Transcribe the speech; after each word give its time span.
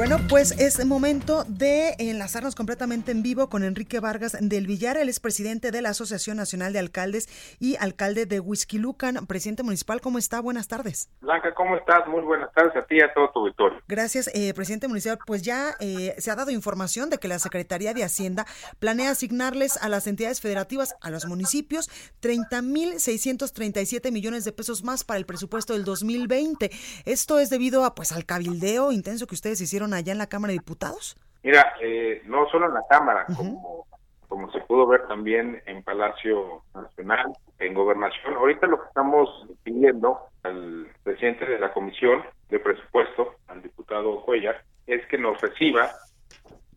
Bueno, 0.00 0.16
pues 0.30 0.58
es 0.58 0.82
momento 0.86 1.44
de 1.46 1.94
enlazarnos 1.98 2.54
completamente 2.54 3.12
en 3.12 3.22
vivo 3.22 3.50
con 3.50 3.62
Enrique 3.62 4.00
Vargas 4.00 4.34
del 4.40 4.66
Villar. 4.66 4.96
Él 4.96 5.10
es 5.10 5.20
presidente 5.20 5.72
de 5.72 5.82
la 5.82 5.90
Asociación 5.90 6.38
Nacional 6.38 6.72
de 6.72 6.78
Alcaldes 6.78 7.28
y 7.60 7.76
alcalde 7.76 8.24
de 8.24 8.40
Huizquilucan. 8.40 9.26
Presidente 9.26 9.62
municipal, 9.62 10.00
¿cómo 10.00 10.16
está? 10.16 10.40
Buenas 10.40 10.68
tardes. 10.68 11.10
Blanca, 11.20 11.52
¿cómo 11.54 11.76
estás? 11.76 12.08
Muy 12.08 12.22
buenas 12.22 12.50
tardes 12.54 12.74
a 12.76 12.86
ti 12.86 12.96
y 12.96 13.02
a 13.02 13.12
todo 13.12 13.28
tu 13.30 13.40
auditorio. 13.40 13.82
Gracias, 13.88 14.30
eh, 14.32 14.54
presidente 14.54 14.88
municipal. 14.88 15.18
Pues 15.26 15.42
ya 15.42 15.74
eh, 15.80 16.14
se 16.16 16.30
ha 16.30 16.34
dado 16.34 16.50
información 16.50 17.10
de 17.10 17.18
que 17.18 17.28
la 17.28 17.38
Secretaría 17.38 17.92
de 17.92 18.02
Hacienda 18.02 18.46
planea 18.78 19.10
asignarles 19.10 19.76
a 19.76 19.90
las 19.90 20.06
entidades 20.06 20.40
federativas, 20.40 20.94
a 21.02 21.10
los 21.10 21.26
municipios, 21.26 21.90
30.637 22.22 24.10
millones 24.10 24.46
de 24.46 24.52
pesos 24.52 24.82
más 24.82 25.04
para 25.04 25.18
el 25.18 25.26
presupuesto 25.26 25.74
del 25.74 25.84
2020. 25.84 26.70
Esto 27.04 27.38
es 27.38 27.50
debido 27.50 27.84
a 27.84 27.94
pues 27.94 28.12
al 28.12 28.24
cabildeo 28.24 28.92
intenso 28.92 29.26
que 29.26 29.34
ustedes 29.34 29.60
hicieron 29.60 29.89
allá 29.94 30.12
en 30.12 30.18
la 30.18 30.28
Cámara 30.28 30.52
de 30.52 30.58
Diputados? 30.58 31.16
Mira, 31.42 31.74
eh, 31.80 32.22
no 32.26 32.48
solo 32.50 32.66
en 32.66 32.74
la 32.74 32.82
Cámara, 32.88 33.26
como, 33.36 33.86
como 34.28 34.50
se 34.52 34.60
pudo 34.60 34.86
ver 34.86 35.06
también 35.08 35.62
en 35.66 35.82
Palacio 35.82 36.62
Nacional, 36.74 37.32
en 37.58 37.74
Gobernación. 37.74 38.34
Ahorita 38.34 38.66
lo 38.66 38.80
que 38.80 38.88
estamos 38.88 39.28
pidiendo 39.62 40.20
al 40.42 40.88
presidente 41.02 41.46
de 41.46 41.58
la 41.58 41.72
Comisión 41.72 42.22
de 42.48 42.58
Presupuesto, 42.58 43.36
al 43.48 43.62
diputado 43.62 44.22
Cuellar, 44.22 44.62
es 44.86 45.06
que 45.06 45.18
nos 45.18 45.40
reciba 45.40 45.90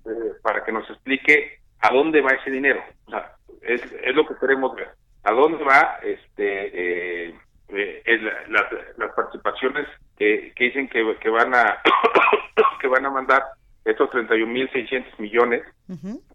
eh, 0.06 0.34
para 0.42 0.64
que 0.64 0.72
nos 0.72 0.90
explique 0.90 1.60
a 1.80 1.94
dónde 1.94 2.22
va 2.22 2.32
ese 2.32 2.52
dinero. 2.52 2.82
O 3.06 3.12
sea, 3.12 3.36
es, 3.62 3.82
es 3.82 4.16
lo 4.16 4.26
que 4.26 4.36
queremos 4.36 4.76
ver. 4.76 4.90
¿A 5.24 5.32
dónde 5.32 5.64
va 5.64 6.00
este 6.04 7.28
eh, 7.30 7.36
eh, 7.70 8.20
las, 8.50 8.66
las 8.98 9.12
participaciones 9.14 9.88
que, 10.18 10.54
que 10.56 10.66
dicen 10.66 10.88
que, 10.90 11.18
que 11.20 11.30
van 11.30 11.54
a 11.56 11.82
van 12.94 13.06
a 13.06 13.10
mandar 13.10 13.44
estos 13.84 14.10
31.600 14.12 15.20
millones. 15.20 15.64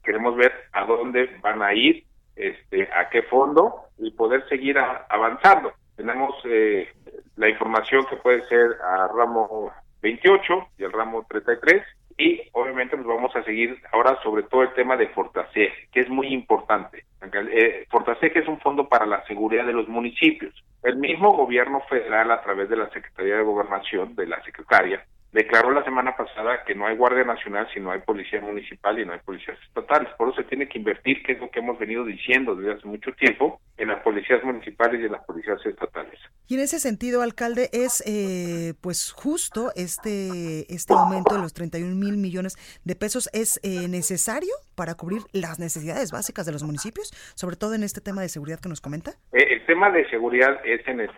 Queremos 0.05 0.37
ver 0.37 0.53
a 0.73 0.85
dónde 0.85 1.37
van 1.41 1.63
a 1.63 1.73
ir, 1.73 2.05
este, 2.37 2.89
a 2.93 3.09
qué 3.09 3.23
fondo 3.23 3.87
y 3.99 4.11
poder 4.13 4.47
seguir 4.49 4.79
avanzando. 4.79 5.73
Tenemos 5.97 6.35
eh, 6.45 6.89
la 7.37 7.49
información 7.49 8.05
que 8.07 8.17
puede 8.17 8.47
ser 8.49 8.77
a 8.83 9.09
ramo 9.09 9.73
28 10.03 10.69
y 10.79 10.85
el 10.85 10.93
ramo 10.93 11.27
33 11.29 11.83
y 12.17 12.41
obviamente 12.53 12.97
nos 12.97 13.07
vamos 13.07 13.35
a 13.37 13.45
seguir 13.45 13.81
ahora 13.93 14.21
sobre 14.23 14.43
todo 14.43 14.63
el 14.63 14.73
tema 14.75 14.97
de 14.97 15.09
Fortaseg, 15.09 15.73
que 15.93 16.01
es 16.01 16.09
muy 16.09 16.29
importante. 16.29 17.05
Eh, 17.23 17.87
Fortaseg 17.91 18.37
es 18.37 18.49
un 18.49 18.61
fondo 18.61 18.89
para 18.89 19.07
la 19.07 19.25
seguridad 19.27 19.65
de 19.65 19.73
los 19.73 19.89
municipios. 19.89 20.53
El 20.83 20.97
mismo 20.97 21.33
gobierno 21.33 21.81
federal 21.89 22.31
a 22.31 22.43
través 22.43 22.69
de 22.69 22.77
la 22.77 22.91
Secretaría 22.91 23.37
de 23.37 23.43
Gobernación, 23.43 24.15
de 24.15 24.27
la 24.27 24.43
secretaria, 24.43 25.05
declaró 25.33 25.71
la 25.71 25.85
semana 25.85 26.17
pasada 26.17 26.65
que 26.65 26.75
no 26.75 26.87
hay 26.87 26.97
Guardia 26.97 27.25
Nacional 27.25 27.69
si 27.73 27.81
no 27.81 27.91
hay 27.91 28.01
policía 28.01 28.41
municipal 28.41 28.99
y 28.99 29.05
no 29.05 29.13
hay 29.13 29.21
policías 29.21 29.59
estatales. 29.67 30.09
Por 30.17 30.29
eso 30.29 30.43
se 30.43 30.49
tiene 30.49 30.69
que 30.69 30.79
invertir, 30.79 31.23
que 31.23 31.33
es 31.33 31.41
lo 31.41 31.51
que 31.51 31.61
hemos 31.61 31.79
venido 31.79 32.05
diciendo 32.05 32.55
desde 32.55 32.75
hace 32.75 32.87
mucho 32.87 33.13
tiempo, 33.13 33.61
en 33.77 33.89
las 33.89 34.03
policías 34.03 34.43
municipales 34.43 35.01
y 35.01 35.05
en 35.05 35.13
las 35.13 35.25
policías 35.25 35.65
estatales. 35.65 36.19
Y 36.47 36.55
en 36.55 36.61
ese 36.61 36.81
sentido, 36.81 37.23
alcalde, 37.23 37.69
es 37.73 38.03
eh, 38.07 38.75
pues 38.81 39.13
justo 39.13 39.71
este 39.77 40.73
este 40.73 40.95
aumento 40.95 41.35
de 41.35 41.43
los 41.43 41.53
31 41.53 41.95
mil 41.95 42.17
millones 42.17 42.57
de 42.85 42.97
pesos 42.97 43.29
es 43.33 43.61
eh, 43.63 43.89
necesario 43.89 44.53
para 44.79 44.95
cubrir 44.95 45.23
las 45.33 45.59
necesidades 45.59 46.13
básicas 46.13 46.47
de 46.47 46.53
los 46.53 46.63
municipios, 46.63 47.11
sobre 47.35 47.57
todo 47.57 47.75
en 47.75 47.83
este 47.83 48.01
tema 48.01 48.23
de 48.23 48.29
seguridad 48.29 48.61
que 48.61 48.69
nos 48.69 48.81
comenta. 48.81 49.11
Eh, 49.33 49.45
el 49.51 49.67
tema 49.67 49.91
de 49.91 50.09
seguridad 50.09 50.65
es 50.65 50.87
en 50.87 51.01
el. 51.01 51.11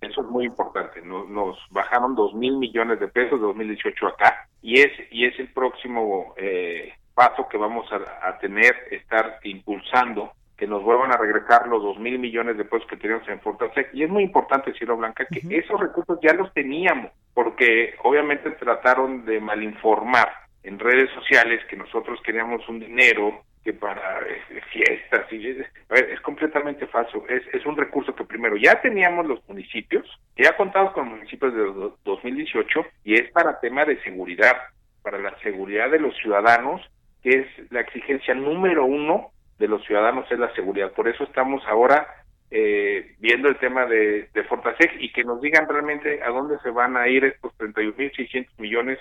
Eso 0.00 0.20
es 0.22 0.28
muy 0.28 0.44
importante. 0.46 1.02
Nos, 1.02 1.28
nos 1.28 1.58
bajaron 1.70 2.14
dos 2.14 2.32
mil 2.32 2.56
millones 2.56 3.00
de 3.00 3.08
pesos 3.08 3.40
de 3.40 3.46
2018 3.46 4.06
acá 4.06 4.48
y 4.62 4.80
es 4.80 4.92
y 5.10 5.26
es 5.26 5.36
el 5.40 5.52
próximo 5.52 6.34
eh, 6.36 6.92
paso 7.12 7.48
que 7.48 7.58
vamos 7.58 7.86
a, 7.92 8.28
a, 8.28 8.38
tener 8.38 8.72
estar 8.92 9.40
impulsando 9.42 10.30
que 10.56 10.68
nos 10.68 10.84
vuelvan 10.84 11.12
a 11.12 11.16
regresar 11.16 11.66
los 11.66 11.82
dos 11.82 11.98
mil 11.98 12.18
millones 12.20 12.56
de 12.56 12.64
pesos 12.64 12.86
que 12.88 12.96
teníamos 12.96 13.26
en 13.28 13.40
Fortasec 13.40 13.92
y 13.94 14.04
es 14.04 14.10
muy 14.10 14.22
importante 14.22 14.70
decirlo 14.70 14.96
Blanca 14.96 15.26
que 15.26 15.42
esos 15.58 15.80
recursos 15.80 16.18
ya 16.22 16.34
los 16.34 16.52
teníamos 16.52 17.10
porque 17.34 17.94
obviamente 18.04 18.50
trataron 18.52 19.24
de 19.24 19.40
malinformar 19.40 20.28
en 20.62 20.78
redes 20.78 21.10
sociales 21.10 21.64
que 21.68 21.76
nosotros 21.76 22.20
queríamos 22.22 22.68
un 22.68 22.80
dinero 22.80 23.42
que 23.64 23.72
para 23.74 24.20
eh, 24.20 24.60
fiestas 24.72 25.30
y 25.32 25.48
es 25.48 26.20
completamente 26.22 26.86
falso. 26.86 27.24
Es, 27.28 27.42
es 27.52 27.64
un 27.66 27.76
recurso 27.76 28.14
que 28.14 28.24
primero 28.24 28.56
ya 28.56 28.80
teníamos 28.80 29.26
los 29.26 29.46
municipios, 29.48 30.06
ya 30.36 30.56
contamos 30.56 30.92
con 30.92 31.08
municipios 31.08 31.54
de 31.54 31.90
2018 32.04 32.86
y 33.04 33.14
es 33.14 33.30
para 33.32 33.60
tema 33.60 33.84
de 33.84 34.02
seguridad, 34.02 34.56
para 35.02 35.18
la 35.18 35.38
seguridad 35.40 35.90
de 35.90 35.98
los 35.98 36.16
ciudadanos, 36.16 36.80
que 37.22 37.30
es 37.30 37.70
la 37.70 37.80
exigencia 37.80 38.34
número 38.34 38.84
uno 38.84 39.30
de 39.58 39.68
los 39.68 39.84
ciudadanos 39.84 40.30
es 40.32 40.38
la 40.38 40.52
seguridad. 40.54 40.92
Por 40.92 41.06
eso 41.06 41.24
estamos 41.24 41.62
ahora 41.66 42.06
eh, 42.50 43.14
viendo 43.18 43.48
el 43.48 43.58
tema 43.58 43.84
de, 43.84 44.28
de 44.32 44.44
Fortaseg 44.44 45.00
y 45.00 45.12
que 45.12 45.22
nos 45.22 45.40
digan 45.42 45.68
realmente 45.68 46.22
a 46.22 46.30
dónde 46.30 46.58
se 46.60 46.70
van 46.70 46.96
a 46.96 47.08
ir 47.08 47.24
estos 47.24 47.52
31.600 47.58 48.48
millones 48.58 48.98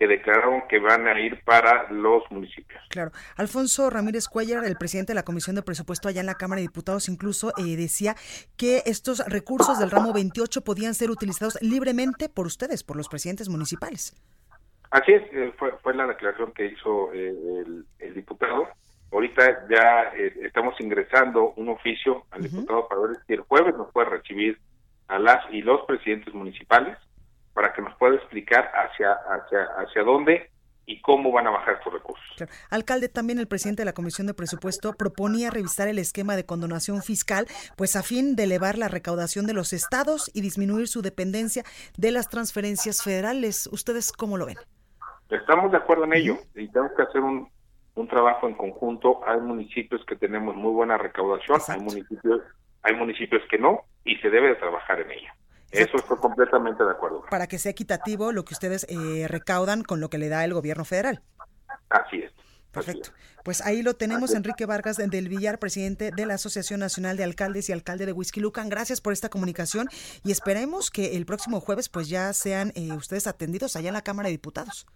que 0.00 0.06
declararon 0.06 0.62
que 0.66 0.78
van 0.78 1.06
a 1.06 1.20
ir 1.20 1.44
para 1.44 1.92
los 1.92 2.22
municipios. 2.30 2.82
Claro. 2.88 3.10
Alfonso 3.36 3.90
Ramírez 3.90 4.28
Cuellar, 4.28 4.64
el 4.64 4.76
presidente 4.76 5.10
de 5.10 5.14
la 5.14 5.24
Comisión 5.24 5.56
de 5.56 5.62
Presupuesto 5.62 6.08
allá 6.08 6.20
en 6.20 6.26
la 6.26 6.36
Cámara 6.36 6.60
de 6.60 6.68
Diputados, 6.68 7.10
incluso 7.10 7.52
eh, 7.58 7.76
decía 7.76 8.14
que 8.56 8.82
estos 8.86 9.22
recursos 9.26 9.78
del 9.78 9.90
ramo 9.90 10.14
28 10.14 10.62
podían 10.62 10.94
ser 10.94 11.10
utilizados 11.10 11.58
libremente 11.60 12.30
por 12.30 12.46
ustedes, 12.46 12.82
por 12.82 12.96
los 12.96 13.10
presidentes 13.10 13.50
municipales. 13.50 14.16
Así 14.90 15.12
es, 15.12 15.22
eh, 15.34 15.52
fue, 15.58 15.72
fue, 15.82 15.94
la 15.94 16.06
declaración 16.06 16.52
que 16.52 16.64
hizo 16.64 17.12
eh, 17.12 17.28
el, 17.28 17.84
el, 17.98 18.14
diputado. 18.14 18.68
Ahorita 19.12 19.68
ya 19.68 20.14
eh, 20.16 20.32
estamos 20.44 20.80
ingresando 20.80 21.52
un 21.56 21.68
oficio 21.68 22.24
al 22.30 22.40
uh 22.40 22.44
-huh. 22.44 22.48
diputado 22.48 22.88
para 22.88 23.00
ver 23.02 23.16
si 23.26 23.34
el 23.34 23.40
jueves 23.40 23.76
nos 23.76 23.92
puede 23.92 24.08
recibir 24.08 24.58
a 25.08 25.18
las 25.18 25.44
y 25.52 25.60
los 25.60 25.84
presidentes 25.84 26.32
municipales 26.32 26.96
para 27.54 27.72
que 27.72 27.82
nos 27.82 27.94
pueda 27.96 28.16
explicar 28.16 28.70
hacia, 28.74 29.12
hacia, 29.12 29.64
hacia 29.78 30.02
dónde 30.02 30.50
y 30.90 31.00
cómo 31.02 31.30
van 31.30 31.46
a 31.46 31.50
bajar 31.50 31.74
estos 31.74 31.92
recursos. 31.92 32.24
Claro. 32.36 32.52
Alcalde, 32.68 33.08
también 33.08 33.38
el 33.38 33.46
presidente 33.46 33.82
de 33.82 33.86
la 33.86 33.92
Comisión 33.92 34.26
de 34.26 34.34
Presupuesto 34.34 34.92
proponía 34.94 35.50
revisar 35.50 35.86
el 35.88 35.98
esquema 35.98 36.34
de 36.34 36.44
condonación 36.44 37.02
fiscal, 37.02 37.46
pues 37.76 37.94
a 37.94 38.02
fin 38.02 38.34
de 38.34 38.44
elevar 38.44 38.76
la 38.76 38.88
recaudación 38.88 39.46
de 39.46 39.54
los 39.54 39.72
estados 39.72 40.30
y 40.34 40.40
disminuir 40.40 40.88
su 40.88 41.00
dependencia 41.00 41.62
de 41.96 42.10
las 42.10 42.28
transferencias 42.28 43.02
federales. 43.02 43.68
¿Ustedes 43.72 44.10
cómo 44.12 44.36
lo 44.36 44.46
ven? 44.46 44.56
Estamos 45.28 45.70
de 45.70 45.76
acuerdo 45.76 46.04
en 46.04 46.14
ello 46.14 46.38
y 46.56 46.66
tenemos 46.68 46.92
que 46.96 47.02
hacer 47.02 47.20
un, 47.20 47.48
un 47.94 48.08
trabajo 48.08 48.48
en 48.48 48.54
conjunto. 48.54 49.20
Hay 49.26 49.40
municipios 49.40 50.04
que 50.06 50.16
tenemos 50.16 50.56
muy 50.56 50.72
buena 50.72 50.98
recaudación, 50.98 51.58
Exacto. 51.58 51.80
hay 51.80 51.86
municipios, 51.86 52.40
hay 52.82 52.94
municipios 52.96 53.42
que 53.48 53.58
no 53.58 53.82
y 54.04 54.16
se 54.16 54.28
debe 54.28 54.48
de 54.48 54.54
trabajar 54.56 55.00
en 55.00 55.12
ello. 55.12 55.30
Eso 55.70 55.96
estoy 55.96 56.16
completamente 56.18 56.82
de 56.82 56.90
acuerdo. 56.90 57.24
Para 57.30 57.46
que 57.46 57.58
sea 57.58 57.70
equitativo 57.70 58.32
lo 58.32 58.44
que 58.44 58.54
ustedes 58.54 58.86
eh, 58.88 59.26
recaudan 59.28 59.82
con 59.82 60.00
lo 60.00 60.10
que 60.10 60.18
le 60.18 60.28
da 60.28 60.44
el 60.44 60.54
gobierno 60.54 60.84
federal. 60.84 61.22
Así 61.88 62.18
es. 62.18 62.32
Perfecto. 62.72 63.10
Pues 63.44 63.66
ahí 63.66 63.82
lo 63.82 63.94
tenemos, 63.94 64.34
Enrique 64.34 64.64
Vargas 64.64 64.96
del 64.96 65.28
Villar, 65.28 65.58
presidente 65.58 66.10
de 66.14 66.26
la 66.26 66.34
Asociación 66.34 66.78
Nacional 66.78 67.16
de 67.16 67.24
Alcaldes 67.24 67.68
y 67.68 67.72
alcalde 67.72 68.06
de 68.06 68.12
Whisky 68.12 68.40
Lucan. 68.40 68.68
Gracias 68.68 69.00
por 69.00 69.12
esta 69.12 69.28
comunicación 69.28 69.88
y 70.24 70.30
esperemos 70.30 70.90
que 70.90 71.16
el 71.16 71.26
próximo 71.26 71.60
jueves 71.60 71.88
pues 71.88 72.08
ya 72.08 72.32
sean 72.32 72.72
eh, 72.76 72.92
ustedes 72.92 73.26
atendidos 73.26 73.74
allá 73.74 73.88
en 73.88 73.94
la 73.94 74.02
Cámara 74.02 74.28
de 74.28 74.32
Diputados. 74.32 74.86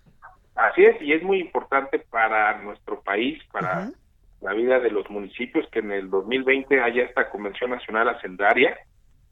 Así 0.55 0.85
es, 0.85 1.01
y 1.03 1.13
es 1.13 1.23
muy 1.23 1.41
importante 1.41 1.99
para 1.99 2.63
nuestro 2.63 3.01
país, 3.01 3.43
para 3.51 3.81
uh 3.81 3.83
-huh. 3.87 3.95
la 4.43 4.53
vida 4.53 4.79
de 4.79 4.91
los 4.91 5.11
municipios, 5.11 5.69
que 5.73 5.81
en 5.81 5.91
el 5.91 6.09
2020 6.11 6.81
haya 6.81 7.03
esta 7.03 7.29
Convención 7.29 7.71
Nacional 7.71 8.09
Hacendaria, 8.09 8.77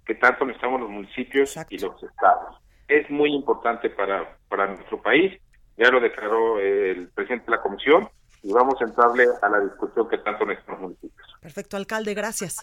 que 0.05 0.15
tanto 0.15 0.45
necesitamos 0.45 0.81
los 0.81 0.91
municipios 0.91 1.51
Exacto. 1.51 1.75
y 1.75 1.79
los 1.79 2.03
estados. 2.03 2.57
Es 2.89 3.09
muy 3.11 3.35
importante 3.35 3.91
para, 3.91 4.37
para 4.49 4.67
nuestro 4.67 5.01
país, 5.01 5.41
ya 5.77 5.91
lo 5.91 6.01
declaró 6.01 6.59
el 6.59 7.09
presidente 7.11 7.47
de 7.47 7.57
la 7.57 7.63
comisión, 7.63 8.09
y 8.43 8.53
vamos 8.53 8.75
a 8.81 8.85
entrarle 8.85 9.27
a 9.41 9.49
la 9.49 9.61
discusión 9.61 10.09
que 10.09 10.19
tanto 10.19 10.45
necesitamos 10.45 10.81
los 10.81 10.91
municipios. 10.91 11.37
Perfecto, 11.41 11.77
alcalde, 11.77 12.15
gracias. 12.15 12.63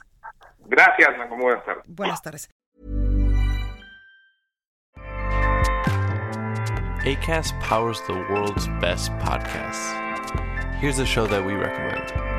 Gracias. 0.65 1.09
Muy 1.29 1.41
buenas 1.41 1.65
tardes. 1.65 1.83
Buenas 1.87 2.21
tardes. 2.21 2.49
ACAST 7.05 7.55
powers 7.61 8.01
the 8.07 8.13
world's 8.29 8.67
best 8.81 9.09
podcasts. 9.19 9.93
Here's 10.79 10.99
a 10.99 11.05
show 11.05 11.27
that 11.27 11.43
we 11.43 11.53
recommend. 11.53 12.38